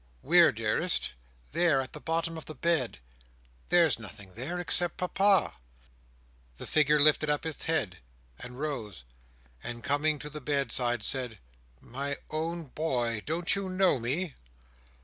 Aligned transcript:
"Where, 0.21 0.51
dearest?" 0.51 1.11
"There! 1.53 1.79
at 1.79 1.93
the 1.93 2.01
bottom 2.01 2.35
of 2.35 2.45
the 2.45 2.55
bed." 2.55 2.97
"There's 3.69 3.99
nothing 3.99 4.33
there, 4.33 4.57
except 4.57 4.97
Papa!" 4.97 5.53
The 6.57 6.65
figure 6.65 6.99
lifted 6.99 7.29
up 7.29 7.45
its 7.45 7.65
head, 7.65 7.99
and 8.39 8.59
rose, 8.59 9.03
and 9.61 9.83
coming 9.83 10.17
to 10.17 10.29
the 10.31 10.41
bedside, 10.41 11.03
said: 11.03 11.37
"My 11.79 12.17
own 12.31 12.69
boy! 12.69 13.21
Don't 13.27 13.55
you 13.55 13.69
know 13.69 13.99
me?" 13.99 14.33